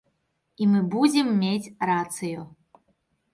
І 0.63 0.67
мы 0.71 0.79
будзем 0.95 1.29
мець 1.43 1.71
рацыю. 1.91 2.41